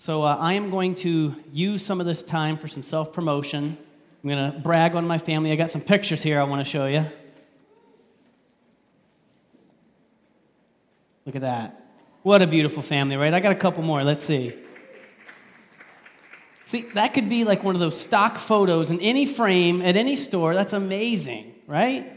[0.00, 3.76] So uh, I am going to use some of this time for some self promotion.
[4.24, 5.52] I'm going to brag on my family.
[5.52, 7.04] I got some pictures here I want to show you.
[11.26, 11.84] Look at that.
[12.22, 13.34] What a beautiful family, right?
[13.34, 14.02] I got a couple more.
[14.02, 14.54] Let's see.
[16.64, 20.16] See, that could be like one of those stock photos in any frame at any
[20.16, 20.54] store.
[20.54, 22.10] That's amazing, right?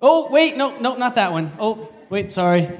[0.00, 1.52] Oh, wait, no, no, not that one.
[1.58, 2.70] Oh, wait, sorry.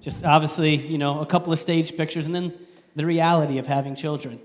[0.00, 2.54] Just obviously, you know, a couple of stage pictures and then
[2.94, 4.40] the reality of having children.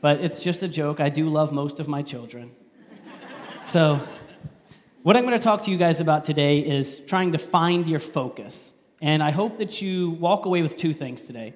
[0.00, 1.00] But it's just a joke.
[1.00, 2.50] I do love most of my children.
[3.66, 4.00] So,
[5.02, 8.00] what I'm going to talk to you guys about today is trying to find your
[8.00, 8.74] focus.
[9.00, 11.54] And I hope that you walk away with two things today.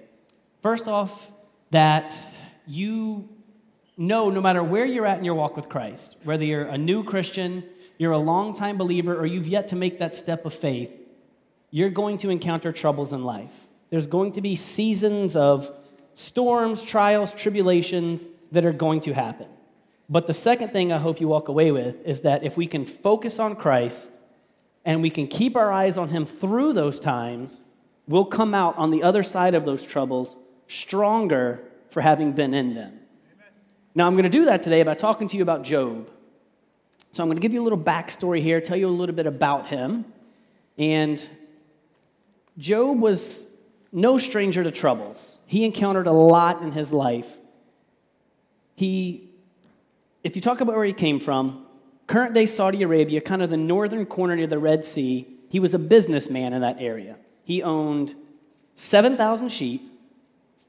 [0.63, 1.31] First off,
[1.71, 2.19] that
[2.67, 3.29] you
[3.97, 7.05] know no matter where you're at in your walk with Christ, whether you're a new
[7.05, 7.65] Christian,
[7.99, 10.91] you're a long-time believer, or you've yet to make that step of faith,
[11.71, 13.53] you're going to encounter troubles in life.
[13.91, 15.71] There's going to be seasons of
[16.15, 19.47] storms, trials, tribulations that are going to happen.
[20.09, 22.85] But the second thing I hope you walk away with is that if we can
[22.85, 24.11] focus on Christ
[24.85, 27.63] and we can keep our eyes on Him through those times,
[28.07, 30.35] we'll come out on the other side of those troubles
[30.67, 32.99] stronger for having been in them.
[33.95, 36.11] Now, I'm going to do that today by talking to you about Job.
[37.13, 39.27] So, I'm going to give you a little backstory here, tell you a little bit
[39.27, 40.05] about him.
[40.79, 41.25] And
[42.59, 43.47] Job was
[43.93, 45.39] no stranger to troubles.
[45.47, 47.39] He encountered a lot in his life.
[48.75, 49.31] He,
[50.23, 51.65] if you talk about where he came from,
[52.07, 55.73] current day Saudi Arabia, kind of the northern corner near the Red Sea, he was
[55.73, 57.17] a businessman in that area.
[57.45, 58.15] He owned
[58.75, 59.91] 7,000 sheep,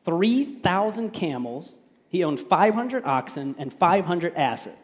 [0.06, 4.78] 3,000 camels, he owned 500 oxen and 500 asses.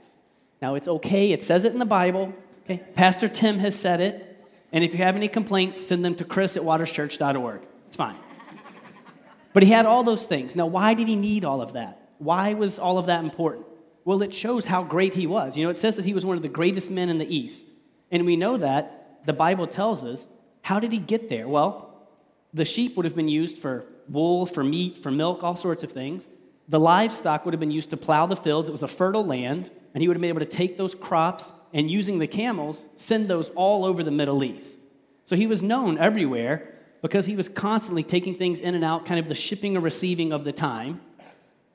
[0.62, 2.34] Now, it's okay, it says it in the Bible.
[2.66, 2.84] Okay?
[2.95, 4.34] Pastor Tim has said it.
[4.72, 7.62] And if you have any complaints, send them to chris at waterschurch.org.
[7.88, 8.18] It's fine.
[9.54, 10.56] But he had all those things.
[10.56, 12.10] Now, why did he need all of that?
[12.18, 13.66] Why was all of that important?
[14.04, 15.56] Well, it shows how great he was.
[15.56, 17.66] You know, it says that he was one of the greatest men in the East.
[18.12, 20.28] And we know that the Bible tells us.
[20.62, 21.48] How did he get there?
[21.48, 22.09] Well,
[22.54, 25.92] the sheep would have been used for wool, for meat, for milk, all sorts of
[25.92, 26.28] things.
[26.68, 28.70] The livestock would have been used to plow the fields.
[28.70, 31.53] It was a fertile land, and he would have been able to take those crops
[31.74, 34.80] and using the camels, send those all over the Middle East.
[35.25, 39.20] So he was known everywhere because he was constantly taking things in and out, kind
[39.20, 41.02] of the shipping and receiving of the time.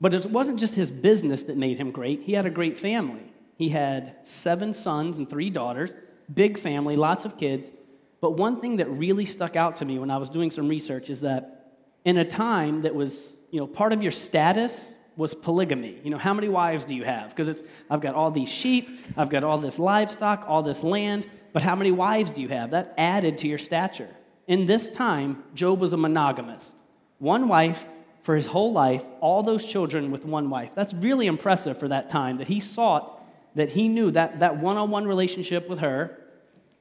[0.01, 3.31] But it wasn't just his business that made him great, he had a great family.
[3.55, 5.93] He had seven sons and three daughters,
[6.33, 7.71] big family, lots of kids.
[8.19, 11.09] But one thing that really stuck out to me when I was doing some research
[11.09, 11.60] is that
[12.05, 15.99] in a time that was, you know, part of your status was polygamy.
[16.03, 17.29] You know, how many wives do you have?
[17.29, 21.27] Because it's, I've got all these sheep, I've got all this livestock, all this land,
[21.53, 22.71] but how many wives do you have?
[22.71, 24.09] That added to your stature.
[24.47, 26.75] In this time, Job was a monogamist.
[27.19, 27.85] One wife
[28.23, 30.71] for his whole life, all those children with one wife.
[30.75, 33.21] That's really impressive for that time that he sought,
[33.55, 36.17] that he knew that that one on one relationship with her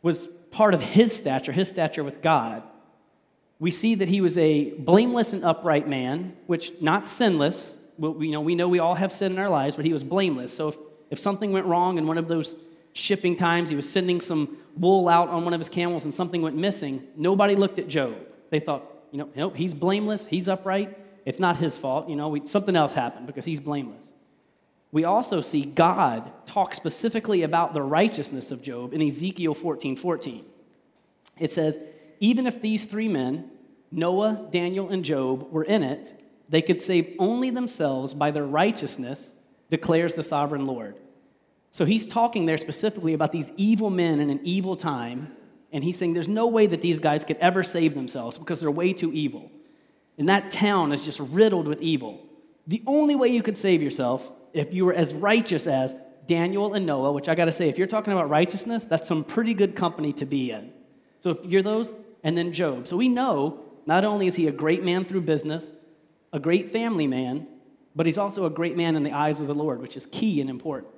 [0.03, 2.63] was part of his stature, his stature with God.
[3.61, 8.33] We see that he was a blameless and upright man, which not sinless, we, you
[8.33, 10.53] know, we know we all have sin in our lives, but he was blameless.
[10.53, 10.77] So if,
[11.11, 12.57] if something went wrong in one of those
[12.95, 16.41] shipping times, he was sending some wool out on one of his camels and something
[16.41, 18.17] went missing, nobody looked at Job.
[18.49, 18.83] They thought,
[19.13, 22.09] you know, nope, he's blameless, he's upright, it's not his fault.
[22.09, 24.11] You know, we, something else happened because he's blameless.
[24.91, 30.45] We also see God talk specifically about the righteousness of Job in Ezekiel 14 14.
[31.39, 31.79] It says,
[32.21, 33.51] even if these three men,
[33.91, 39.35] Noah, Daniel, and Job, were in it, they could save only themselves by their righteousness,
[39.71, 40.97] declares the sovereign Lord.
[41.71, 45.33] So he's talking there specifically about these evil men in an evil time,
[45.73, 48.71] and he's saying there's no way that these guys could ever save themselves because they're
[48.71, 49.51] way too evil.
[50.19, 52.27] And that town is just riddled with evil.
[52.67, 55.95] The only way you could save yourself if you were as righteous as
[56.27, 59.25] Daniel and Noah, which I got to say, if you're talking about righteousness, that's some
[59.25, 60.73] pretty good company to be in.
[61.21, 62.87] So if you're those, and then Job.
[62.87, 65.71] So we know not only is he a great man through business,
[66.33, 67.47] a great family man,
[67.97, 70.41] but he's also a great man in the eyes of the Lord, which is key
[70.41, 70.93] and important.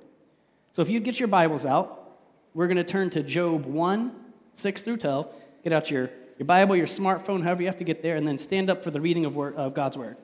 [0.71, 2.17] So if you'd get your Bibles out,
[2.53, 4.11] we're going to turn to Job 1,
[4.53, 5.33] 6 through 12.
[5.63, 8.37] Get out your, your Bible, your smartphone, however you have to get there, and then
[8.37, 10.17] stand up for the reading of, word, of God's Word.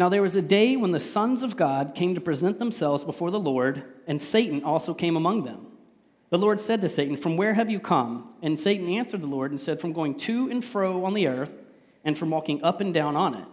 [0.00, 3.30] Now, there was a day when the sons of God came to present themselves before
[3.30, 5.66] the Lord, and Satan also came among them.
[6.30, 8.32] The Lord said to Satan, From where have you come?
[8.40, 11.52] And Satan answered the Lord and said, From going to and fro on the earth,
[12.02, 13.44] and from walking up and down on it.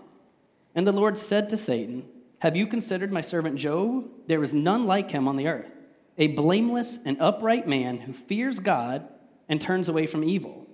[0.74, 2.08] And the Lord said to Satan,
[2.40, 4.08] Have you considered my servant Job?
[4.28, 5.70] There is none like him on the earth,
[6.18, 9.06] a blameless and upright man who fears God
[9.50, 10.66] and turns away from evil.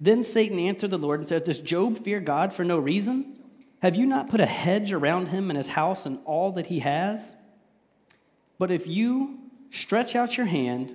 [0.00, 3.36] Then Satan answered the Lord and said, Does Job fear God for no reason?
[3.80, 6.80] Have you not put a hedge around him and his house and all that he
[6.80, 7.34] has?
[8.58, 9.38] But if you
[9.70, 10.94] stretch out your hand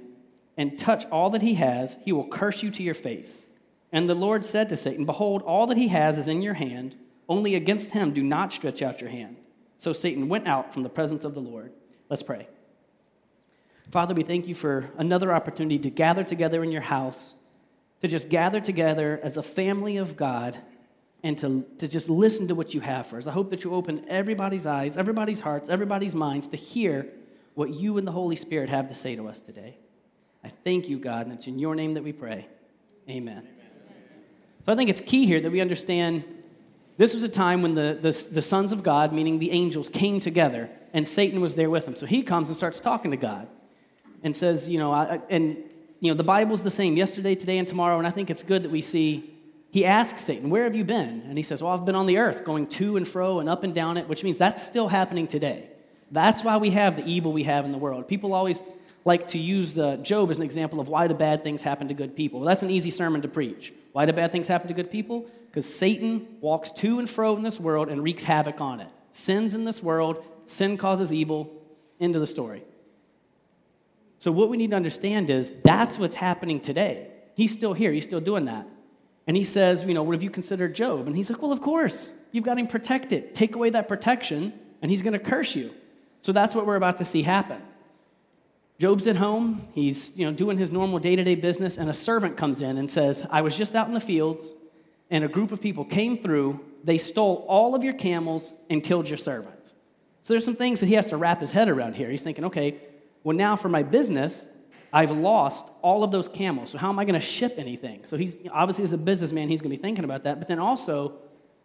[0.56, 3.48] and touch all that he has, he will curse you to your face.
[3.92, 6.96] And the Lord said to Satan, Behold, all that he has is in your hand,
[7.28, 9.38] only against him do not stretch out your hand.
[9.78, 11.74] So Satan went out from the presence of the Lord.
[12.10, 12.48] Let's pray.
[13.92, 17.34] Father, we thank you for another opportunity to gather together in your house,
[18.02, 20.58] to just gather together as a family of God
[21.25, 23.25] and to, to just listen to what you have for us.
[23.25, 27.07] I hope that you open everybody's eyes, everybody's hearts, everybody's minds to hear
[27.56, 29.80] what you and the Holy Spirit have to say to us today.
[30.44, 32.48] I thank you, God, and it's in your name that we pray.
[33.10, 33.39] Amen.
[33.39, 33.48] Amen.
[34.68, 36.24] So I think it's key here that we understand
[36.98, 40.19] this was a time when the, the, the sons of God, meaning the angels, came
[40.19, 41.95] together, and Satan was there with them.
[41.95, 43.48] So he comes and starts talking to God
[44.22, 45.57] and says, you know, I, and
[46.01, 48.62] you know, the Bible's the same yesterday, today, and tomorrow, and I think it's good
[48.62, 49.35] that we see
[49.75, 51.24] he asks Satan, Where have you been?
[51.27, 53.66] And he says, Well, I've been on the earth, going to and fro and up
[53.66, 55.68] and down it, which means that's still happening today.
[56.12, 58.07] That's why we have the evil we have in the world.
[58.07, 58.63] People always
[59.04, 62.16] like to use Job as an example of why do bad things happen to good
[62.16, 62.39] people.
[62.39, 63.74] Well, that's an easy sermon to preach.
[63.92, 65.30] Why do bad things happen to good people?
[65.48, 68.88] Because Satan walks to and fro in this world and wreaks havoc on it.
[69.12, 71.51] Sins in this world, sin causes evil,
[72.00, 72.63] into the story.
[74.19, 77.10] So, what we need to understand is that's what's happening today.
[77.36, 78.66] He's still here, he's still doing that.
[79.27, 81.07] And he says, You know, what have you considered Job?
[81.07, 82.10] And he's like, Well, of course.
[82.31, 83.33] You've got him protected.
[83.33, 84.51] Take away that protection,
[84.81, 85.74] and he's going to curse you.
[86.19, 87.62] So that's what we're about to see happen.
[88.77, 89.69] Job's at home.
[89.72, 92.77] He's you know, doing his normal day to day business, and a servant comes in
[92.77, 94.51] and says, I was just out in the fields,
[95.10, 96.60] and a group of people came through.
[96.83, 99.74] They stole all of your camels and killed your servants.
[100.24, 102.10] So there's some things that he has to wrap his head around here.
[102.10, 102.81] He's thinking, okay,
[103.24, 104.50] well, now for my business,
[104.96, 106.72] I've lost all of those camels.
[106.72, 108.06] So how am I going to ship anything?
[108.06, 110.40] So he's obviously as a businessman, he's going to be thinking about that.
[110.40, 111.18] But then also,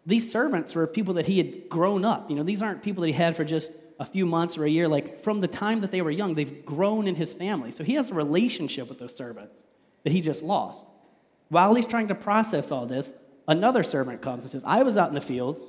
[0.05, 2.29] these servants were people that he had grown up.
[2.29, 4.69] You know, these aren't people that he had for just a few months or a
[4.69, 4.85] year.
[4.89, 7.71] Like from the time that they were young, they've grown in his family.
[7.71, 9.63] So he has a relationship with those servants
[10.03, 10.85] that he just lost.
[11.47, 13.13] While he's trying to process all this,
[13.47, 15.61] another servant comes and says, I was out in the fields.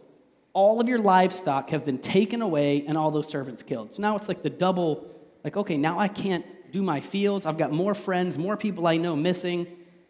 [0.52, 3.94] All of your livestock have been taken away and all those servants killed.
[3.94, 5.08] So now it's like the double,
[5.44, 7.46] like, okay, now I can't do my fields.
[7.46, 9.66] I've got more friends, more people I know missing.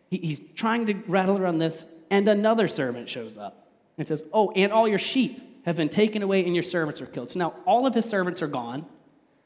[0.08, 3.68] He, he's trying to rattle around this, and another servant shows up
[3.98, 7.06] and says, Oh, and all your sheep have been taken away, and your servants are
[7.06, 7.30] killed.
[7.30, 8.86] So now all of his servants are gone,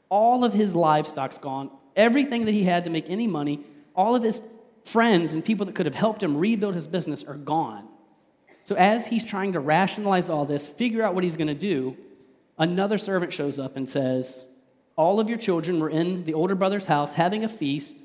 [0.08, 3.64] all of his livestock's gone, everything that he had to make any money,
[3.94, 4.40] all of his
[4.84, 7.88] friends and people that could have helped him rebuild his business are gone.
[8.62, 11.96] So, as he's trying to rationalize all this, figure out what he's going to do,
[12.58, 14.44] another servant shows up and says,
[14.96, 17.96] all of your children were in the older brother's house having a feast,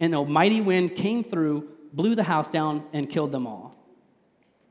[0.00, 3.76] and a mighty wind came through, blew the house down, and killed them all.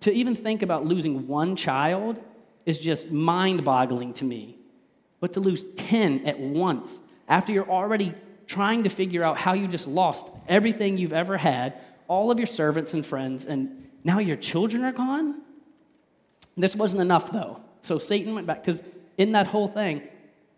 [0.02, 2.22] To even think about losing one child
[2.66, 4.58] is just mind boggling to me.
[5.20, 8.14] But to lose 10 at once, after you're already
[8.48, 12.48] trying to figure out how you just lost everything you've ever had, all of your
[12.48, 15.42] servants and friends, and now your children are gone?
[16.58, 17.62] This wasn't enough, though.
[17.80, 18.84] So Satan went back, because
[19.18, 20.02] in that whole thing,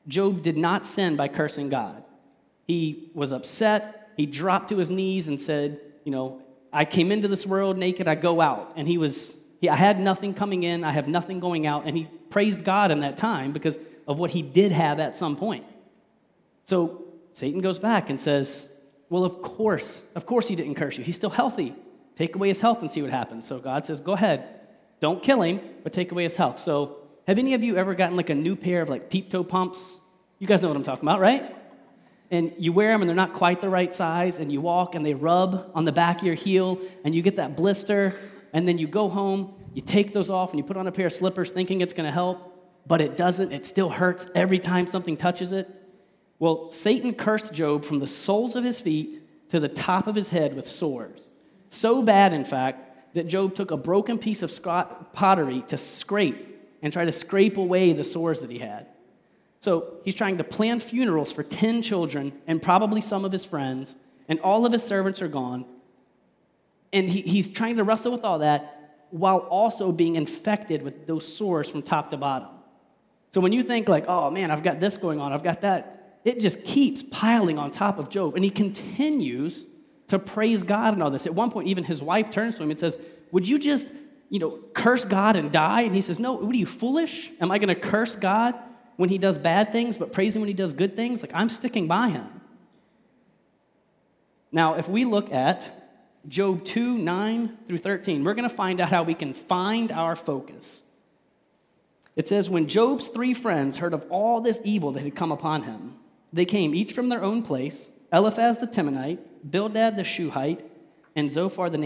[0.08, 2.04] Job did not sin by cursing God.
[2.68, 4.12] He was upset.
[4.18, 6.42] He dropped to his knees and said, You know,
[6.72, 8.74] I came into this world naked, I go out.
[8.76, 11.84] And he was, he, I had nothing coming in, I have nothing going out.
[11.86, 15.36] And he praised God in that time because of what he did have at some
[15.36, 15.66] point.
[16.66, 18.68] So Satan goes back and says,
[19.10, 21.04] Well, of course, of course he didn't curse you.
[21.04, 21.76] He's still healthy.
[22.16, 23.48] Take away his health and see what happens.
[23.48, 24.48] So God says, Go ahead.
[25.00, 26.58] Don't kill him, but take away his health.
[26.58, 29.44] So have any of you ever gotten like a new pair of like peep toe
[29.44, 29.98] pumps?
[30.40, 31.56] You guys know what I'm talking about, right?
[32.32, 35.06] And you wear them and they're not quite the right size, and you walk and
[35.06, 38.20] they rub on the back of your heel, and you get that blister,
[38.54, 41.08] and then you go home, you take those off, and you put on a pair
[41.08, 43.52] of slippers thinking it's gonna help, but it doesn't.
[43.52, 45.70] It still hurts every time something touches it.
[46.40, 50.30] Well, Satan cursed Job from the soles of his feet to the top of his
[50.30, 51.30] head with sores.
[51.70, 54.52] So bad, in fact, that Job took a broken piece of
[55.14, 56.53] pottery to scrape
[56.84, 58.86] and try to scrape away the sores that he had.
[59.62, 63.96] So he's trying to plan funerals for 10 children and probably some of his friends,
[64.28, 65.66] and all of his servants are gone.
[66.92, 71.26] And he, he's trying to wrestle with all that while also being infected with those
[71.26, 72.50] sores from top to bottom.
[73.32, 76.20] So when you think, like, oh man, I've got this going on, I've got that,
[76.26, 78.36] it just keeps piling on top of Job.
[78.36, 79.66] And he continues
[80.08, 81.26] to praise God and all this.
[81.26, 83.00] At one point, even his wife turns to him and says,
[83.32, 83.88] Would you just
[84.34, 85.82] you know, curse God and die?
[85.82, 87.32] And he says, No, what are you, foolish?
[87.40, 88.56] Am I going to curse God
[88.96, 91.22] when he does bad things, but praise him when he does good things?
[91.22, 92.42] Like, I'm sticking by him.
[94.52, 95.84] Now, if we look at
[96.28, 98.24] Job 2 9 through 13.
[98.24, 100.84] We're going to find out how we can find our focus.
[102.16, 105.64] It says, When Job's three friends heard of all this evil that had come upon
[105.64, 105.96] him,
[106.32, 110.64] they came each from their own place Eliphaz the Temanite, Bildad the Shuhite,
[111.16, 111.78] and Zophar the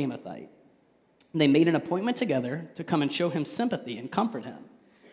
[1.37, 1.39] Naamathite.
[1.39, 4.57] They made an appointment together to come and show him sympathy and comfort him.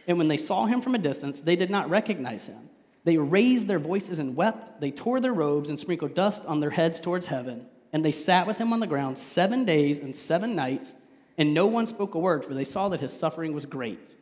[0.07, 2.69] And when they saw him from a distance, they did not recognize him.
[3.05, 4.81] They raised their voices and wept.
[4.81, 7.67] They tore their robes and sprinkled dust on their heads towards heaven.
[7.93, 10.95] And they sat with him on the ground seven days and seven nights,
[11.39, 14.17] and no one spoke a word, for they saw that his suffering was great.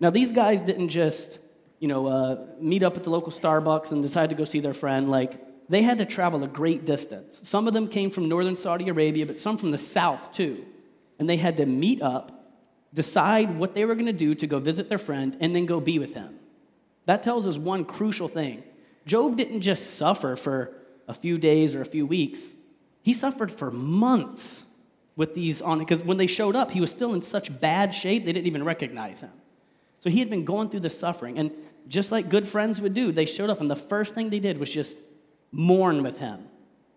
[0.00, 1.38] Now, these guys didn't just,
[1.80, 4.74] you know, uh, meet up at the local Starbucks and decide to go see their
[4.74, 5.10] friend.
[5.10, 7.40] Like, they had to travel a great distance.
[7.48, 10.64] Some of them came from northern Saudi Arabia, but some from the south, too.
[11.24, 12.52] And they had to meet up,
[12.92, 15.80] decide what they were going to do to go visit their friend, and then go
[15.80, 16.38] be with him.
[17.06, 18.62] That tells us one crucial thing.
[19.06, 20.76] Job didn't just suffer for
[21.08, 22.54] a few days or a few weeks,
[23.00, 24.66] he suffered for months
[25.16, 28.26] with these on because when they showed up, he was still in such bad shape
[28.26, 29.32] they didn't even recognize him.
[30.00, 31.38] So he had been going through the suffering.
[31.38, 31.52] And
[31.88, 34.58] just like good friends would do, they showed up, and the first thing they did
[34.58, 34.98] was just
[35.50, 36.48] mourn with him.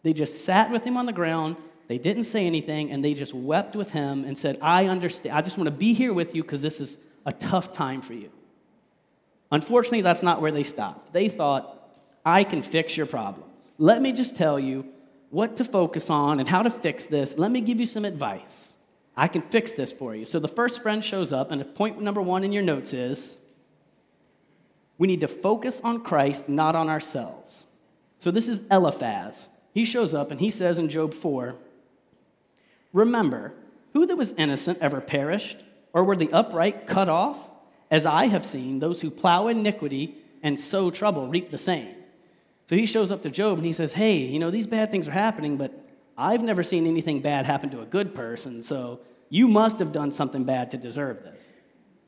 [0.04, 1.56] They just sat with him on the ground.
[1.88, 5.36] They didn't say anything, and they just wept with him and said, I understand.
[5.36, 8.14] I just want to be here with you because this is a tough time for
[8.14, 8.30] you.
[9.52, 11.14] Unfortunately, that's not where they stopped.
[11.14, 11.90] They thought,
[12.26, 13.70] I can fix your problems.
[13.78, 14.86] Let me just tell you
[15.30, 17.38] what to focus on and how to fix this.
[17.38, 18.76] Let me give you some advice.
[19.16, 20.26] I can fix this for you.
[20.26, 23.38] So the first friend shows up, and point number one in your notes is
[24.98, 27.66] we need to focus on Christ, not on ourselves.
[28.20, 29.48] So this is Eliphaz.
[29.74, 31.56] He shows up and he says in Job 4
[32.94, 33.54] Remember,
[33.94, 35.58] who that was innocent ever perished,
[35.94, 37.38] or were the upright cut off?
[37.90, 41.96] As I have seen, those who plow iniquity and sow trouble reap the same.
[42.70, 45.08] So he shows up to Job and he says, Hey, you know, these bad things
[45.08, 45.72] are happening, but
[46.18, 50.12] I've never seen anything bad happen to a good person, so you must have done
[50.12, 51.52] something bad to deserve this.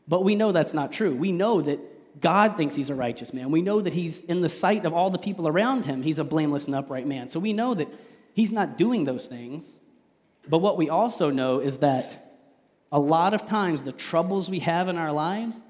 [0.07, 1.15] But we know that's not true.
[1.15, 1.79] We know that
[2.19, 3.51] God thinks he's a righteous man.
[3.51, 6.23] We know that he's, in the sight of all the people around him, he's a
[6.23, 7.29] blameless and upright man.
[7.29, 7.87] So we know that
[8.33, 9.77] he's not doing those things.
[10.47, 12.37] But what we also know is that
[12.91, 15.61] a lot of times the troubles we have in our lives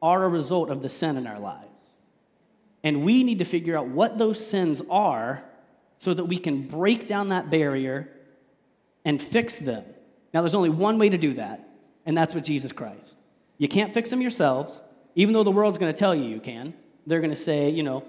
[0.00, 1.68] are a result of the sin in our lives.
[2.82, 5.44] And we need to figure out what those sins are
[5.98, 8.10] so that we can break down that barrier
[9.04, 9.84] and fix them.
[10.34, 11.68] Now, there's only one way to do that,
[12.06, 13.16] and that's with Jesus Christ.
[13.58, 14.82] You can't fix them yourselves,
[15.14, 16.74] even though the world's going to tell you you can.
[17.06, 18.04] They're going to say, you know,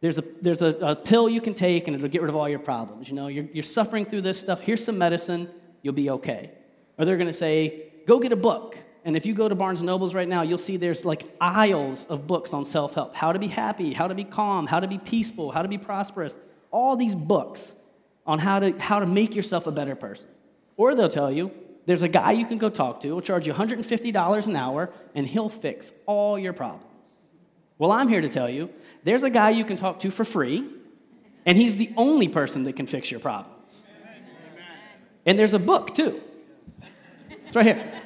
[0.00, 2.48] there's, a, there's a, a, pill you can take and it'll get rid of all
[2.48, 3.08] your problems.
[3.08, 4.60] You know, you're, you're suffering through this stuff.
[4.60, 5.48] Here's some medicine.
[5.82, 6.52] You'll be okay.
[6.98, 8.76] Or they're going to say, go get a book.
[9.04, 12.04] And if you go to Barnes and Nobles right now, you'll see there's like aisles
[12.06, 14.88] of books on self help how to be happy, how to be calm, how to
[14.88, 16.36] be peaceful, how to be prosperous.
[16.70, 17.74] All these books
[18.26, 20.28] on how to, how to make yourself a better person.
[20.76, 21.50] Or they'll tell you
[21.86, 25.26] there's a guy you can go talk to, he'll charge you $150 an hour, and
[25.26, 26.84] he'll fix all your problems.
[27.78, 28.70] Well, I'm here to tell you
[29.04, 30.68] there's a guy you can talk to for free,
[31.46, 33.84] and he's the only person that can fix your problems.
[35.24, 36.20] And there's a book, too.
[37.46, 38.02] It's right here.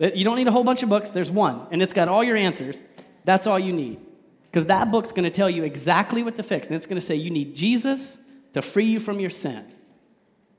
[0.00, 2.24] Uh, you don't need a whole bunch of books, there's one, and it's got all
[2.24, 2.82] your answers.
[3.24, 4.00] That's all you need.
[4.50, 7.06] Because that book's going to tell you exactly what to fix, and it's going to
[7.06, 8.18] say you need Jesus
[8.52, 9.64] to free you from your sin.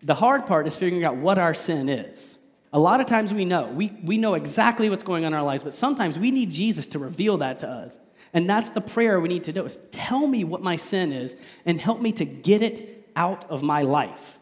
[0.02, 2.40] The hard part is figuring out what our sin is.
[2.72, 3.68] A lot of times we know.
[3.68, 6.88] We, we know exactly what's going on in our lives, but sometimes we need Jesus
[6.88, 8.00] to reveal that to us.
[8.34, 11.36] And that's the prayer we need to do is tell me what my sin is
[11.66, 14.40] and help me to get it out of my life.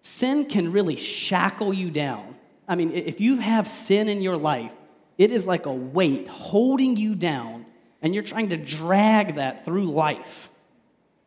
[0.00, 2.34] Sin can really shackle you down.
[2.68, 4.72] I mean, if you have sin in your life,
[5.16, 7.66] it is like a weight holding you down,
[8.02, 10.50] and you're trying to drag that through life.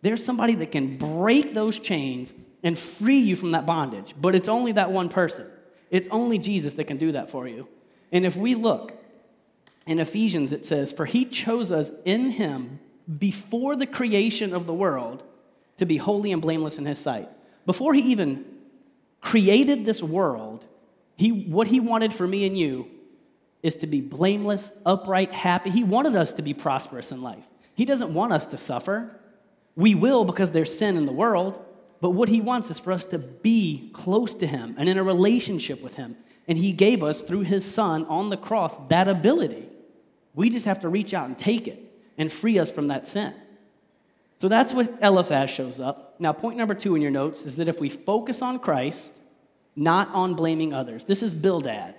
[0.02, 4.50] There's somebody that can break those chains and free you from that bondage, but it's
[4.50, 5.48] only that one person.
[5.90, 7.68] It's only Jesus that can do that for you.
[8.12, 8.94] And if we look
[9.86, 12.80] in Ephesians, it says, For he chose us in him
[13.18, 15.24] before the creation of the world
[15.78, 17.30] to be holy and blameless in his sight.
[17.66, 18.46] Before he even
[19.22, 20.66] created this world,
[21.16, 22.88] he, what he wanted for me and you
[23.64, 25.70] is to be blameless, upright, happy.
[25.70, 27.44] He wanted us to be prosperous in life.
[27.74, 29.20] He doesn't want us to suffer.
[29.76, 31.64] We will because there's sin in the world,
[32.00, 35.04] but what he wants is for us to be close to him and in a
[35.04, 36.16] relationship with him.
[36.48, 39.68] And he gave us through his son on the cross that ability.
[40.36, 41.82] We just have to reach out and take it
[42.18, 43.34] and free us from that sin.
[44.38, 46.16] So that's what Eliphaz shows up.
[46.20, 49.14] Now, point number two in your notes is that if we focus on Christ,
[49.76, 51.06] not on blaming others.
[51.06, 51.96] This is Bildad.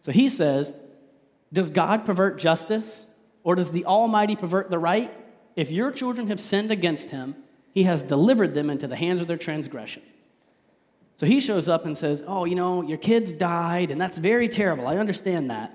[0.00, 0.74] So he says,
[1.52, 3.06] Does God pervert justice
[3.42, 5.12] or does the Almighty pervert the right?
[5.54, 7.36] If your children have sinned against him,
[7.72, 10.02] he has delivered them into the hands of their transgression.
[11.18, 14.48] So he shows up and says, Oh, you know, your kids died, and that's very
[14.48, 14.86] terrible.
[14.86, 15.74] I understand that.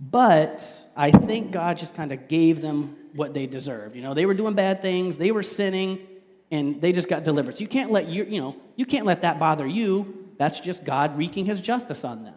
[0.00, 3.96] But I think God just kind of gave them what they deserved.
[3.96, 6.06] You know, they were doing bad things, they were sinning,
[6.50, 7.56] and they just got delivered.
[7.56, 10.28] So you can't let you, you know, you can't let that bother you.
[10.38, 12.34] That's just God wreaking his justice on them.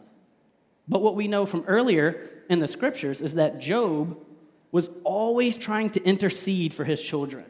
[0.88, 4.18] But what we know from earlier in the scriptures is that Job
[4.72, 7.46] was always trying to intercede for his children.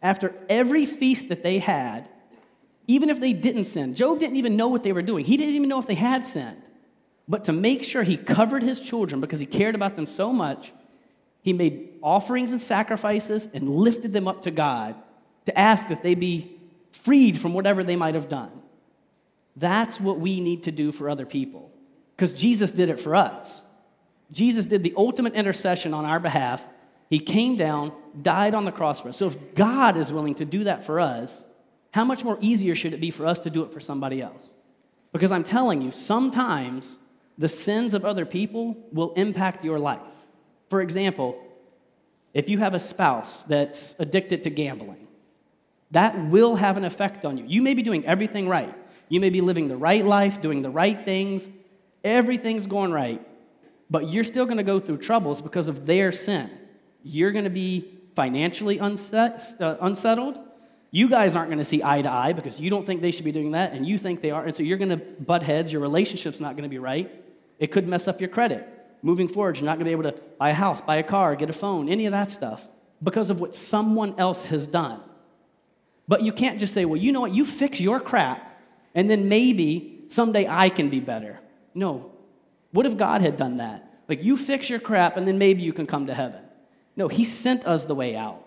[0.00, 2.08] After every feast that they had,
[2.86, 5.24] even if they didn't sin, Job didn't even know what they were doing.
[5.24, 6.62] He didn't even know if they had sinned.
[7.28, 10.72] But to make sure he covered his children because he cared about them so much,
[11.42, 14.94] he made offerings and sacrifices and lifted them up to God
[15.44, 16.50] to ask that they be
[16.90, 18.50] freed from whatever they might have done.
[19.56, 21.70] That's what we need to do for other people
[22.16, 23.62] because Jesus did it for us.
[24.30, 26.62] Jesus did the ultimate intercession on our behalf.
[27.08, 29.16] He came down, died on the cross for us.
[29.16, 31.42] So if God is willing to do that for us,
[31.92, 34.54] how much more easier should it be for us to do it for somebody else?
[35.12, 36.98] Because I'm telling you, sometimes
[37.38, 40.00] the sins of other people will impact your life.
[40.68, 41.40] For example,
[42.34, 45.06] if you have a spouse that's addicted to gambling,
[45.92, 47.44] that will have an effect on you.
[47.46, 48.74] You may be doing everything right.
[49.08, 51.48] You may be living the right life, doing the right things,
[52.04, 53.26] everything's going right,
[53.88, 56.50] but you're still going to go through troubles because of their sin.
[57.02, 60.38] You're going to be financially unset, uh, unsettled.
[60.90, 63.24] You guys aren't going to see eye to eye because you don't think they should
[63.24, 64.44] be doing that, and you think they are.
[64.44, 65.72] And so you're going to butt heads.
[65.72, 67.10] Your relationship's not going to be right.
[67.58, 68.66] It could mess up your credit.
[69.02, 71.36] Moving forward, you're not going to be able to buy a house, buy a car,
[71.36, 72.66] get a phone, any of that stuff
[73.02, 75.00] because of what someone else has done.
[76.06, 78.60] But you can't just say, well, you know what, you fix your crap,
[78.94, 81.38] and then maybe someday I can be better.
[81.74, 82.12] No.
[82.72, 84.02] What if God had done that?
[84.08, 86.40] Like, you fix your crap, and then maybe you can come to heaven.
[86.96, 88.44] No, He sent us the way out.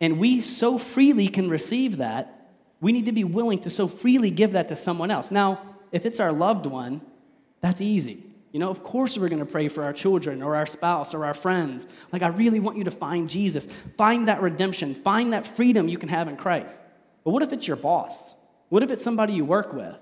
[0.00, 2.36] And we so freely can receive that,
[2.80, 5.30] we need to be willing to so freely give that to someone else.
[5.30, 5.60] Now,
[5.92, 7.02] if it's our loved one,
[7.60, 8.24] that's easy.
[8.52, 11.24] You know, of course we're going to pray for our children or our spouse or
[11.24, 11.86] our friends.
[12.12, 15.98] Like, I really want you to find Jesus, find that redemption, find that freedom you
[15.98, 16.80] can have in Christ.
[17.24, 18.34] But what if it's your boss?
[18.68, 19.94] What if it's somebody you work with?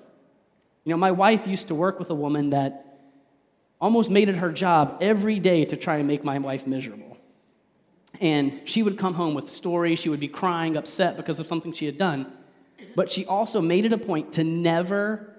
[0.84, 2.98] You know, my wife used to work with a woman that
[3.80, 7.18] almost made it her job every day to try and make my wife miserable.
[8.20, 11.72] And she would come home with stories, she would be crying, upset because of something
[11.72, 12.32] she had done.
[12.96, 15.34] But she also made it a point to never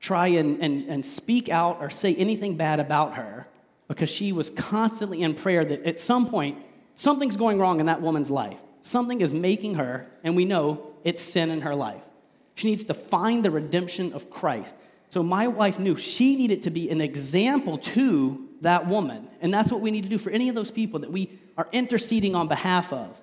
[0.00, 3.46] try and, and, and speak out or say anything bad about her
[3.86, 6.58] because she was constantly in prayer that at some point,
[6.94, 8.58] something's going wrong in that woman's life.
[8.80, 12.02] Something is making her, and we know it's sin in her life.
[12.54, 14.76] She needs to find the redemption of Christ.
[15.08, 19.28] So my wife knew she needed to be an example to that woman.
[19.40, 21.68] And that's what we need to do for any of those people that we are
[21.72, 23.20] interceding on behalf of.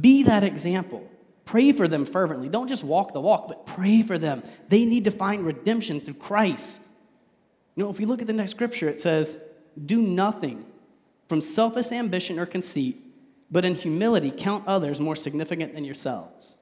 [0.00, 1.08] Be that example.
[1.46, 2.48] Pray for them fervently.
[2.48, 4.42] Don't just walk the walk, but pray for them.
[4.68, 6.82] They need to find redemption through Christ.
[7.76, 9.38] You know, if you look at the next scripture, it says,
[9.82, 10.66] Do nothing
[11.28, 12.98] from selfish ambition or conceit,
[13.50, 16.56] but in humility count others more significant than yourselves.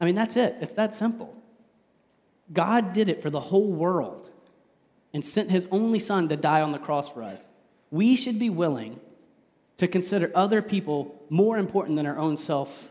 [0.00, 0.56] I mean, that's it.
[0.60, 1.34] It's that simple.
[2.52, 4.30] God did it for the whole world
[5.12, 7.40] and sent his only son to die on the cross for us.
[7.90, 9.00] We should be willing
[9.78, 12.89] to consider other people more important than our own self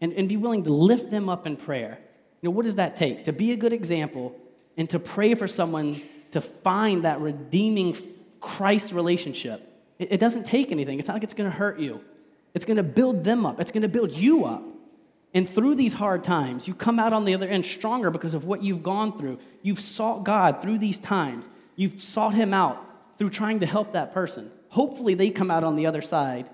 [0.00, 1.98] and, and be willing to lift them up in prayer.
[2.40, 3.24] You know, what does that take?
[3.24, 4.34] To be a good example
[4.76, 7.96] and to pray for someone to find that redeeming
[8.40, 9.62] Christ relationship.
[9.98, 10.98] It, it doesn't take anything.
[10.98, 12.00] It's not like it's going to hurt you.
[12.54, 13.60] It's going to build them up.
[13.60, 14.62] It's going to build you up.
[15.34, 18.44] And through these hard times, you come out on the other end stronger because of
[18.44, 19.38] what you've gone through.
[19.62, 21.48] You've sought God through these times.
[21.76, 22.82] You've sought Him out
[23.18, 24.50] through trying to help that person.
[24.70, 26.48] Hopefully, they come out on the other side,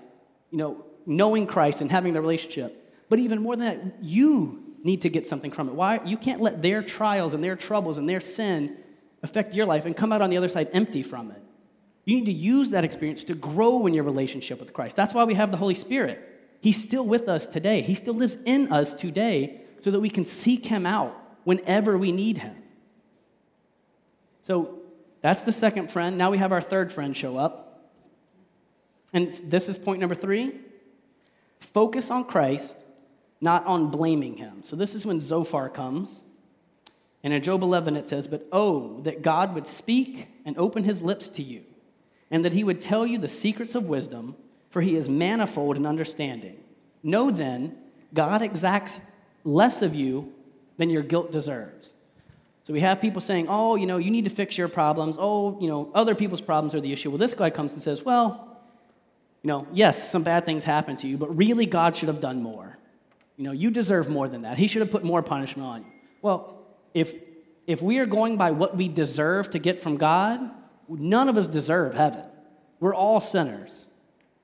[0.51, 2.84] you know, knowing Christ and having the relationship.
[3.09, 5.73] But even more than that, you need to get something from it.
[5.73, 5.99] Why?
[6.05, 8.77] You can't let their trials and their troubles and their sin
[9.23, 11.41] affect your life and come out on the other side empty from it.
[12.05, 14.95] You need to use that experience to grow in your relationship with Christ.
[14.95, 16.21] That's why we have the Holy Spirit.
[16.61, 17.81] He's still with us today.
[17.81, 22.11] He still lives in us today so that we can seek him out whenever we
[22.11, 22.55] need him.
[24.41, 24.79] So
[25.21, 26.17] that's the second friend.
[26.17, 27.91] Now we have our third friend show up.
[29.13, 30.59] And this is point number three
[31.59, 32.77] focus on Christ
[33.45, 34.63] not on blaming him.
[34.63, 36.23] So this is when Zophar comes.
[37.23, 41.01] And in Job 11 it says, But oh, that God would speak and open his
[41.01, 41.63] lips to you,
[42.29, 44.35] and that he would tell you the secrets of wisdom,
[44.69, 46.57] for he is manifold in understanding.
[47.03, 47.77] Know then,
[48.13, 48.99] God exacts
[49.43, 50.33] less of you
[50.77, 51.93] than your guilt deserves.
[52.63, 55.17] So we have people saying, oh, you know, you need to fix your problems.
[55.19, 57.11] Oh, you know, other people's problems are the issue.
[57.11, 58.59] Well, this guy comes and says, well,
[59.43, 62.41] you know, yes, some bad things happen to you, but really God should have done
[62.41, 62.75] more.
[63.37, 64.57] You know, you deserve more than that.
[64.57, 65.91] He should have put more punishment on you.
[66.21, 66.59] Well,
[66.93, 67.13] if
[67.67, 70.39] if we are going by what we deserve to get from God,
[70.87, 72.23] none of us deserve heaven.
[72.79, 73.87] We're all sinners,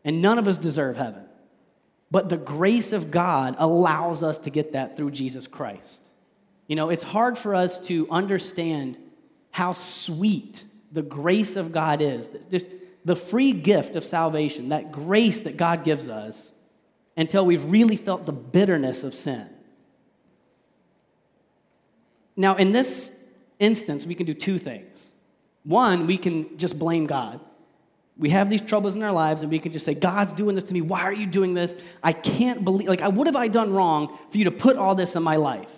[0.03, 1.25] and none of us deserve heaven.
[2.09, 6.09] But the grace of God allows us to get that through Jesus Christ.
[6.67, 8.97] You know, it's hard for us to understand
[9.51, 12.29] how sweet the grace of God is.
[12.49, 12.67] Just
[13.05, 16.51] the free gift of salvation, that grace that God gives us,
[17.17, 19.47] until we've really felt the bitterness of sin.
[22.35, 23.11] Now, in this
[23.59, 25.11] instance, we can do two things.
[25.63, 27.39] One, we can just blame God.
[28.17, 30.63] We have these troubles in our lives, and we can just say, God's doing this
[30.65, 30.81] to me.
[30.81, 31.75] Why are you doing this?
[32.03, 35.15] I can't believe, like, what have I done wrong for you to put all this
[35.15, 35.71] in my life?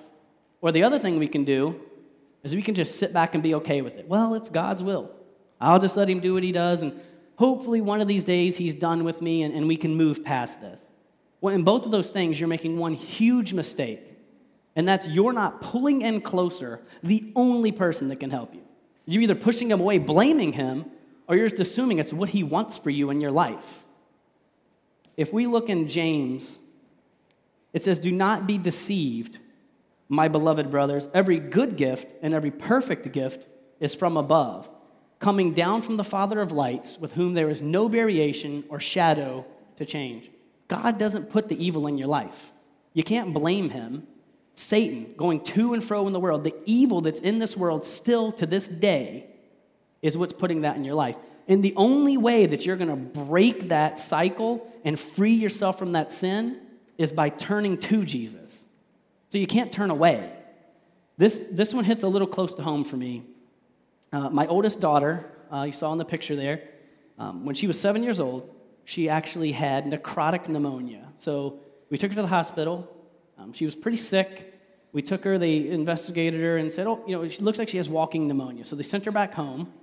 [0.61, 1.81] Or the other thing we can do
[2.43, 4.07] is we can just sit back and be okay with it.
[4.07, 5.11] Well, it's God's will.
[5.59, 6.99] I'll just let him do what he does, and
[7.37, 10.61] hopefully one of these days he's done with me and, and we can move past
[10.61, 10.89] this.
[11.43, 13.99] Well, in both of those things, you're making one huge mistake,
[14.77, 18.61] and that's you're not pulling in closer the only person that can help you.
[19.05, 20.85] You're either pushing him away, blaming him,
[21.27, 23.83] or you're just assuming it's what he wants for you in your life.
[25.17, 26.59] If we look in James,
[27.73, 29.37] it says, Do not be deceived
[30.07, 33.45] my beloved brothers, every good gift and every perfect gift
[33.81, 34.69] is from above,
[35.19, 39.45] coming down from the Father of lights, with whom there is no variation or shadow
[39.75, 40.29] to change.
[40.73, 42.51] God doesn't put the evil in your life.
[42.93, 44.07] You can't blame him.
[44.55, 48.31] Satan, going to and fro in the world, the evil that's in this world still
[48.33, 49.27] to this day
[50.01, 51.15] is what's putting that in your life.
[51.47, 55.91] And the only way that you're going to break that cycle and free yourself from
[55.91, 56.59] that sin
[56.97, 58.65] is by turning to Jesus.
[59.29, 60.31] So you can't turn away.
[61.19, 63.23] This, this one hits a little close to home for me.
[64.11, 66.63] Uh, my oldest daughter, uh, you saw in the picture there,
[67.19, 68.49] um, when she was seven years old,
[68.85, 71.09] she actually had necrotic pneumonia.
[71.17, 72.89] So we took her to the hospital.
[73.37, 74.53] Um, she was pretty sick.
[74.91, 77.77] We took her, they investigated her and said, Oh, you know, she looks like she
[77.77, 78.65] has walking pneumonia.
[78.65, 79.73] So they sent her back home,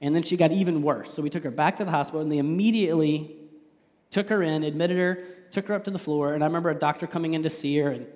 [0.00, 1.12] and then she got even worse.
[1.12, 3.36] So we took her back to the hospital, and they immediately
[4.10, 6.34] took her in, admitted her, took her up to the floor.
[6.34, 8.06] And I remember a doctor coming in to see her, and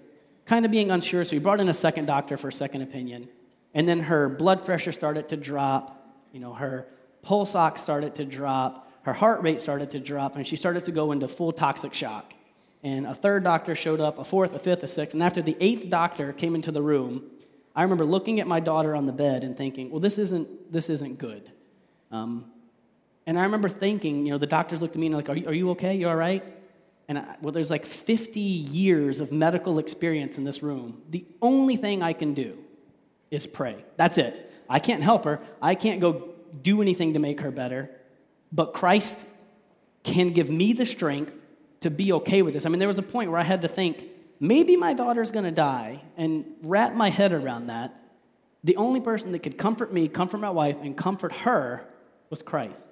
[0.44, 3.28] kind of being unsure, so we brought in a second doctor for a second opinion.
[3.74, 6.86] And then her blood pressure started to drop, you know, her
[7.22, 10.92] pulse ox started to drop, her heart rate started to drop, and she started to
[10.92, 12.34] go into full toxic shock.
[12.82, 15.56] And a third doctor showed up, a fourth, a fifth, a sixth, and after the
[15.60, 17.24] eighth doctor came into the room,
[17.74, 20.90] I remember looking at my daughter on the bed and thinking, well, this isn't, this
[20.90, 21.50] isn't good.
[22.10, 22.50] Um,
[23.26, 25.48] and I remember thinking, you know, the doctors looked at me and like, are you,
[25.48, 25.94] are you okay?
[25.96, 26.44] You all right?
[27.08, 31.02] and I, well, there's like 50 years of medical experience in this room.
[31.10, 32.58] The only thing I can do
[33.30, 33.84] is pray.
[33.96, 34.52] That's it.
[34.68, 35.40] I can't help her.
[35.62, 37.90] I can't go do anything to make her better.
[38.52, 39.26] But Christ
[40.02, 41.32] can give me the strength
[41.80, 42.64] to be okay with this.
[42.66, 44.04] I mean, there was a point where I had to think,
[44.40, 47.94] maybe my daughter's going to die, and wrap my head around that.
[48.64, 51.86] The only person that could comfort me, comfort my wife, and comfort her
[52.30, 52.82] was Christ.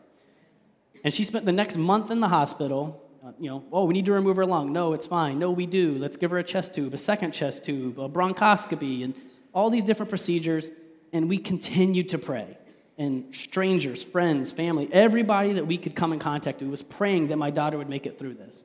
[1.03, 4.05] And she spent the next month in the hospital uh, you know, oh, we need
[4.05, 4.73] to remove her lung.
[4.73, 5.39] No, it's fine.
[5.39, 5.97] No, we do.
[5.97, 9.15] Let's give her a chest tube, a second chest tube, a bronchoscopy, and
[9.55, 10.71] all these different procedures.
[11.13, 12.59] And we continued to pray.
[12.97, 17.37] And strangers, friends, family, everybody that we could come in contact with was praying that
[17.37, 18.63] my daughter would make it through this.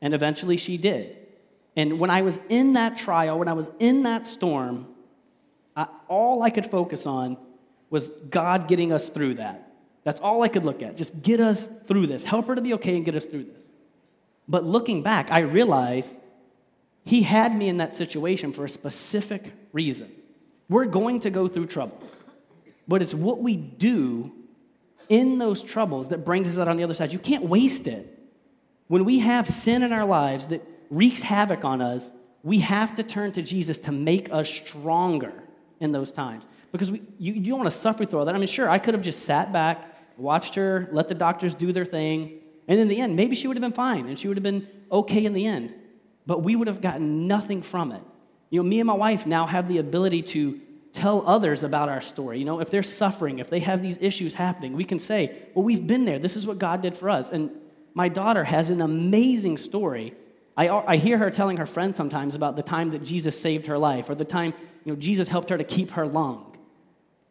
[0.00, 1.16] And eventually she did.
[1.76, 4.86] And when I was in that trial, when I was in that storm,
[5.76, 7.36] I, all I could focus on
[7.90, 9.72] was God getting us through that.
[10.04, 10.96] That's all I could look at.
[10.96, 12.24] Just get us through this.
[12.24, 13.62] Help her to be okay and get us through this.
[14.48, 16.16] But looking back, I realize
[17.04, 20.10] he had me in that situation for a specific reason.
[20.68, 22.10] We're going to go through troubles,
[22.86, 24.32] but it's what we do
[25.08, 27.12] in those troubles that brings us out on the other side.
[27.12, 28.18] You can't waste it.
[28.88, 32.10] When we have sin in our lives that wreaks havoc on us,
[32.42, 35.32] we have to turn to Jesus to make us stronger
[35.80, 36.46] in those times.
[36.72, 38.34] Because we, you, you don't want to suffer through all that.
[38.34, 41.72] I mean, sure, I could have just sat back, watched her, let the doctors do
[41.72, 44.36] their thing, and in the end, maybe she would have been fine and she would
[44.36, 45.74] have been okay in the end.
[46.26, 48.02] But we would have gotten nothing from it.
[48.50, 50.60] You know, me and my wife now have the ability to
[50.92, 52.38] tell others about our story.
[52.38, 55.64] You know, if they're suffering, if they have these issues happening, we can say, well,
[55.64, 56.18] we've been there.
[56.18, 57.30] This is what God did for us.
[57.30, 57.50] And
[57.94, 60.14] my daughter has an amazing story.
[60.56, 63.78] I, I hear her telling her friends sometimes about the time that Jesus saved her
[63.78, 64.52] life or the time,
[64.84, 66.56] you know, Jesus helped her to keep her lung.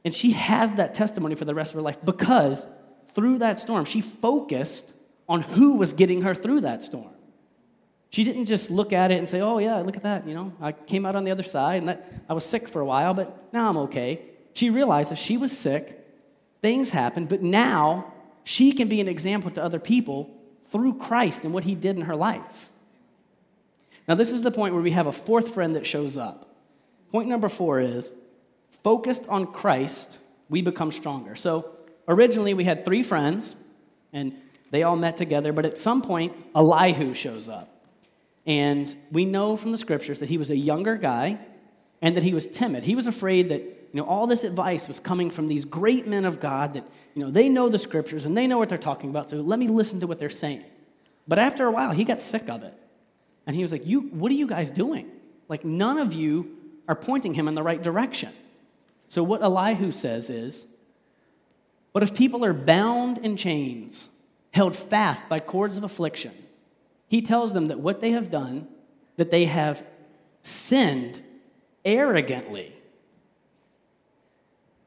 [0.04, 2.66] And she has that testimony for the rest of her life because
[3.14, 4.92] through that storm, she focused
[5.30, 7.12] on who was getting her through that storm.
[8.12, 10.28] She didn't just look at it and say, oh, yeah, look at that.
[10.28, 12.82] You know, I came out on the other side and that, I was sick for
[12.82, 14.22] a while, but now I'm okay.
[14.54, 16.06] She realized that she was sick,
[16.62, 20.30] things happened, but now she can be an example to other people
[20.72, 22.70] through Christ and what he did in her life.
[24.10, 26.54] Now, this is the point where we have a fourth friend that shows up.
[27.12, 28.14] Point number four is
[28.84, 30.18] focused on Christ,
[30.50, 31.36] we become stronger.
[31.38, 31.72] So
[32.10, 33.56] originally we had three friends,
[34.12, 34.34] and
[34.70, 37.81] they all met together, but at some point, Elihu shows up.
[38.46, 41.40] And we know from the scriptures that he was a younger guy
[42.02, 42.84] and that he was timid.
[42.84, 46.26] He was afraid that you know all this advice was coming from these great men
[46.26, 49.10] of God that you know they know the scriptures and they know what they're talking
[49.10, 49.30] about.
[49.30, 50.64] So let me listen to what they're saying.
[51.28, 52.74] But after a while, he got sick of it.
[53.46, 55.10] And he was like, "You what are you guys doing?
[55.48, 58.32] Like none of you are pointing him in the right direction."
[59.08, 60.66] So what Elihu says is,
[61.94, 64.10] "But if people are bound in chains,
[64.52, 66.32] held fast by cords of affliction,
[67.12, 68.70] he tells them that what they have done,
[69.18, 69.86] that they have
[70.44, 71.22] sinned
[71.84, 72.74] arrogantly,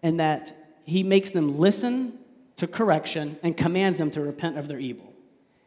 [0.03, 0.57] and that
[0.87, 2.19] he makes them listen
[2.57, 5.13] to correction and commands them to repent of their evil.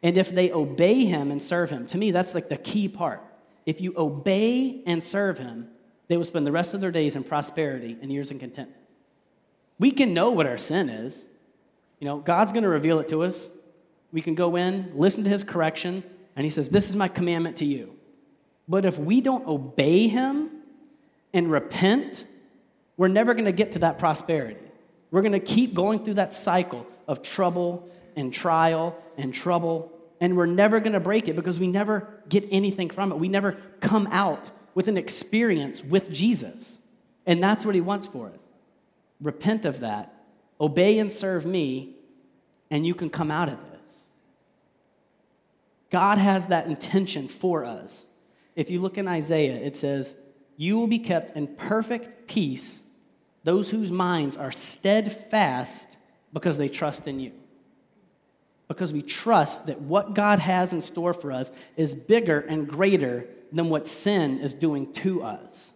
[0.02, 3.22] And if they obey him and serve him, to me, that's like the key part.
[3.64, 5.68] If you obey and serve him,
[6.08, 8.82] they will spend the rest of their days in prosperity and years in contentment.
[9.78, 11.24] We can know what our sin is.
[12.00, 13.48] You know, God's going to reveal it to us.
[14.10, 16.02] We can go in, listen to his correction,
[16.38, 17.96] and he says, This is my commandment to you.
[18.68, 20.50] But if we don't obey him
[21.34, 22.24] and repent,
[22.96, 24.60] we're never going to get to that prosperity.
[25.10, 30.36] We're going to keep going through that cycle of trouble and trial and trouble, and
[30.36, 33.18] we're never going to break it because we never get anything from it.
[33.18, 36.78] We never come out with an experience with Jesus.
[37.26, 38.46] And that's what he wants for us.
[39.20, 40.14] Repent of that,
[40.60, 41.96] obey and serve me,
[42.70, 43.77] and you can come out of this.
[45.90, 48.06] God has that intention for us.
[48.54, 50.16] If you look in Isaiah, it says,
[50.56, 52.82] You will be kept in perfect peace,
[53.44, 55.96] those whose minds are steadfast
[56.32, 57.32] because they trust in you.
[58.66, 63.26] Because we trust that what God has in store for us is bigger and greater
[63.50, 65.72] than what sin is doing to us.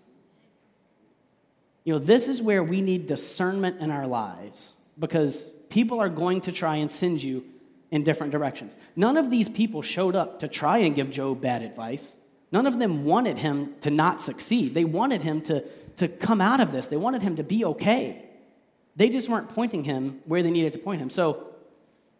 [1.85, 6.43] You know, this is where we need discernment in our lives because people are going
[6.43, 7.45] to try and send you
[7.93, 8.75] in different directions.
[8.97, 12.17] None of these people showed up to try and give Job bad advice.
[12.51, 14.75] None of them wanted him to not succeed.
[14.75, 15.63] They wanted him to,
[15.99, 18.25] to come out of this, they wanted him to be okay.
[18.97, 21.09] They just weren't pointing him where they needed to point him.
[21.09, 21.47] So,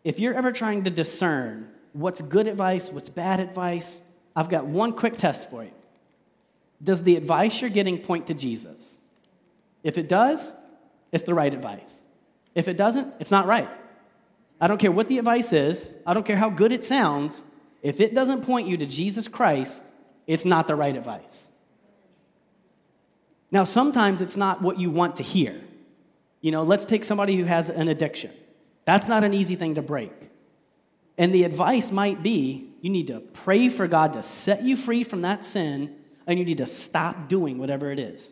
[0.05, 4.01] if you're ever trying to discern what's good advice, what's bad advice,
[4.35, 5.71] I've got one quick test for you.
[6.83, 8.99] Does the advice you're getting point to Jesus?
[9.85, 10.55] If it does,
[11.13, 12.01] it's the right advice.
[12.55, 13.69] If it doesn't, it's not right.
[14.63, 17.43] I don't care what the advice is, I don't care how good it sounds.
[17.83, 19.83] If it doesn't point you to Jesus Christ,
[20.29, 21.49] it's not the right advice.
[23.51, 25.61] Now, sometimes it's not what you want to hear.
[26.41, 28.31] You know, let's take somebody who has an addiction.
[28.85, 30.13] That's not an easy thing to break.
[31.19, 35.03] And the advice might be you need to pray for God to set you free
[35.03, 38.31] from that sin, and you need to stop doing whatever it is.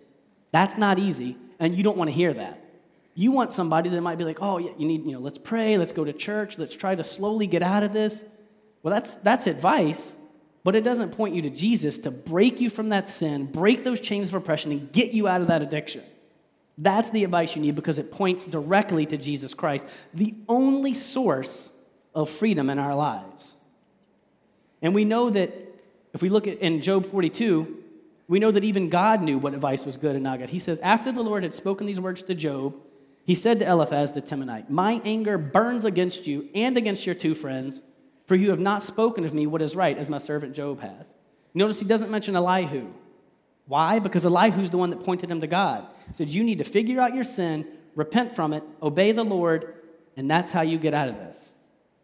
[0.52, 2.69] That's not easy, and you don't want to hear that.
[3.14, 5.76] You want somebody that might be like, oh, yeah, you need, you know, let's pray,
[5.78, 8.22] let's go to church, let's try to slowly get out of this.
[8.82, 10.16] Well, that's, that's advice,
[10.64, 14.00] but it doesn't point you to Jesus to break you from that sin, break those
[14.00, 16.02] chains of oppression, and get you out of that addiction.
[16.78, 21.70] That's the advice you need because it points directly to Jesus Christ, the only source
[22.14, 23.54] of freedom in our lives.
[24.80, 25.52] And we know that
[26.14, 27.76] if we look at in Job 42,
[28.28, 30.50] we know that even God knew what advice was good and not good.
[30.50, 32.76] He says, After the Lord had spoken these words to Job,
[33.30, 37.36] he said to Eliphaz the Temanite, My anger burns against you and against your two
[37.36, 37.80] friends,
[38.26, 41.14] for you have not spoken of me what is right, as my servant Job has.
[41.54, 42.88] Notice he doesn't mention Elihu.
[43.68, 44.00] Why?
[44.00, 45.86] Because Elihu's the one that pointed him to God.
[46.08, 49.74] He said, You need to figure out your sin, repent from it, obey the Lord,
[50.16, 51.52] and that's how you get out of this.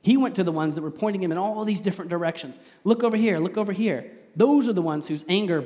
[0.03, 2.57] He went to the ones that were pointing him in all these different directions.
[2.85, 4.13] Look over here, look over here.
[4.37, 5.65] Those are the ones whose anger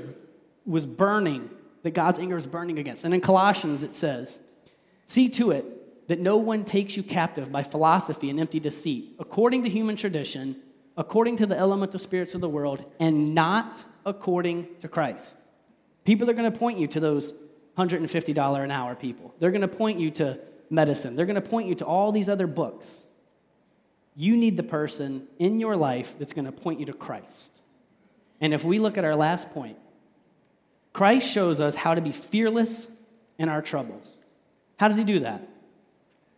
[0.65, 1.51] was burning,
[1.83, 3.05] that God's anger is burning against.
[3.05, 4.41] And in Colossians it says,
[5.11, 9.65] See to it that no one takes you captive by philosophy and empty deceit, according
[9.65, 10.55] to human tradition,
[10.97, 15.37] according to the elemental spirits of the world, and not according to Christ.
[16.05, 17.35] People are going to point you to those
[17.77, 19.35] $150 an hour people.
[19.41, 20.39] They're going to point you to
[20.71, 21.17] medicine.
[21.17, 23.05] They're going to point you to all these other books.
[24.15, 27.51] You need the person in your life that's going to point you to Christ.
[28.41, 29.77] And if we look at our last point,
[30.93, 32.87] Christ shows us how to be fearless
[33.41, 34.17] in our troubles.
[34.81, 35.43] How does he do that?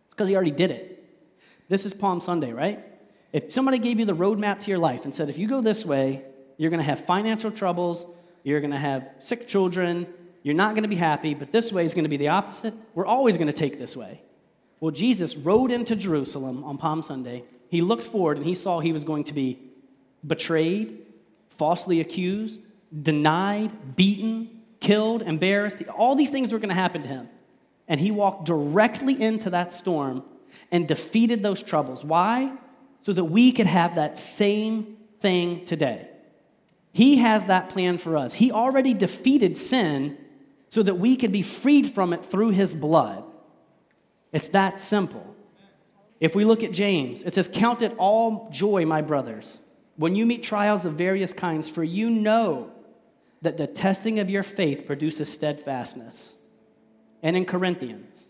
[0.03, 1.01] It's because he already did it.
[1.69, 2.83] This is Palm Sunday, right?
[3.31, 5.85] If somebody gave you the roadmap to your life and said, if you go this
[5.85, 6.25] way,
[6.57, 8.05] you're going to have financial troubles,
[8.43, 10.07] you're going to have sick children,
[10.43, 12.73] you're not going to be happy, but this way is going to be the opposite,
[12.93, 14.21] we're always going to take this way.
[14.81, 17.45] Well, Jesus rode into Jerusalem on Palm Sunday.
[17.69, 19.57] He looked forward and he saw he was going to be
[20.27, 20.97] betrayed,
[21.47, 22.61] falsely accused,
[23.03, 25.81] denied, beaten, killed, embarrassed.
[25.87, 27.29] All these things were going to happen to him.
[27.87, 30.23] And he walked directly into that storm
[30.71, 32.03] and defeated those troubles.
[32.05, 32.53] Why?
[33.03, 36.07] So that we could have that same thing today.
[36.93, 38.33] He has that plan for us.
[38.33, 40.17] He already defeated sin
[40.69, 43.23] so that we could be freed from it through his blood.
[44.31, 45.35] It's that simple.
[46.19, 49.59] If we look at James, it says, Count it all joy, my brothers,
[49.97, 52.71] when you meet trials of various kinds, for you know
[53.41, 56.35] that the testing of your faith produces steadfastness.
[57.23, 58.25] And in Corinthians,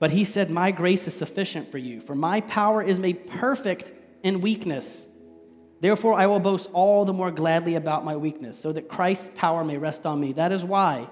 [0.00, 3.92] but he said, My grace is sufficient for you, for my power is made perfect
[4.24, 5.06] in weakness.
[5.80, 9.62] Therefore, I will boast all the more gladly about my weakness, so that Christ's power
[9.62, 10.32] may rest on me.
[10.32, 11.08] That is why,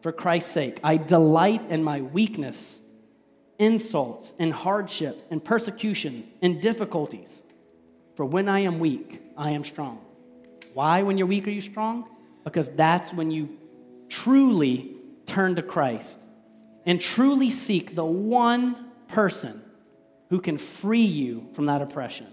[0.00, 2.80] for Christ's sake, I delight in my weakness,
[3.58, 7.42] insults, and hardships, and persecutions, and difficulties.
[8.14, 10.00] For when I am weak, I am strong.
[10.72, 12.08] Why, when you're weak, are you strong?
[12.44, 13.58] Because that's when you
[14.08, 16.18] truly turn to Christ
[16.86, 19.62] and truly seek the one person
[20.30, 22.26] who can free you from that oppression.